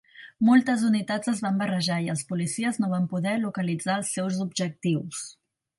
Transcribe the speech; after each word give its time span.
Moltes 0.47 0.85
unitats 0.87 1.29
es 1.33 1.43
van 1.47 1.59
barrejar 1.63 1.97
i 2.07 2.09
els 2.15 2.25
policies 2.33 2.81
no 2.85 2.91
van 2.97 3.07
poder 3.13 3.37
localitzar 3.47 4.01
els 4.03 4.15
seus 4.19 4.45
objectius. 4.49 5.27